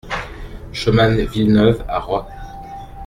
[0.73, 2.25] Chemin Villeneuve à Rots